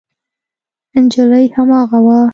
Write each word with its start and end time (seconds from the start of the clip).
نجلۍ 1.03 1.45
هماغه 1.55 1.99
وه. 2.05 2.21